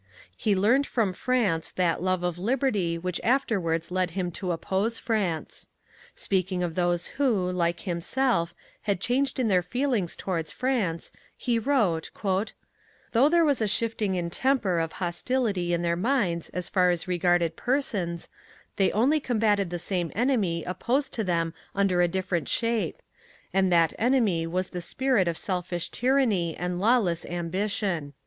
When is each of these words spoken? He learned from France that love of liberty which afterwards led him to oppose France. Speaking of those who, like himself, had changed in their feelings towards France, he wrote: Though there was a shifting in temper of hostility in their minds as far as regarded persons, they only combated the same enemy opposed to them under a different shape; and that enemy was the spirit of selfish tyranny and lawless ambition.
He 0.35 0.55
learned 0.55 0.87
from 0.87 1.13
France 1.13 1.69
that 1.69 2.01
love 2.01 2.23
of 2.23 2.39
liberty 2.39 2.97
which 2.97 3.21
afterwards 3.23 3.91
led 3.91 4.09
him 4.17 4.31
to 4.31 4.51
oppose 4.51 4.97
France. 4.97 5.67
Speaking 6.15 6.63
of 6.63 6.73
those 6.73 7.05
who, 7.19 7.51
like 7.51 7.81
himself, 7.81 8.55
had 8.89 8.99
changed 8.99 9.39
in 9.39 9.47
their 9.47 9.61
feelings 9.61 10.15
towards 10.15 10.49
France, 10.49 11.11
he 11.37 11.59
wrote: 11.59 12.09
Though 13.11 13.29
there 13.29 13.45
was 13.45 13.61
a 13.61 13.67
shifting 13.67 14.15
in 14.15 14.31
temper 14.31 14.79
of 14.79 14.93
hostility 14.93 15.71
in 15.71 15.83
their 15.83 15.95
minds 15.95 16.49
as 16.49 16.67
far 16.67 16.89
as 16.89 17.07
regarded 17.07 17.55
persons, 17.55 18.27
they 18.77 18.91
only 18.93 19.19
combated 19.19 19.69
the 19.69 19.77
same 19.77 20.11
enemy 20.15 20.63
opposed 20.63 21.13
to 21.13 21.23
them 21.23 21.53
under 21.75 22.01
a 22.01 22.07
different 22.07 22.49
shape; 22.49 23.03
and 23.53 23.71
that 23.71 23.93
enemy 23.99 24.47
was 24.47 24.71
the 24.71 24.81
spirit 24.81 25.27
of 25.27 25.37
selfish 25.37 25.89
tyranny 25.89 26.57
and 26.57 26.79
lawless 26.79 27.23
ambition. 27.27 28.13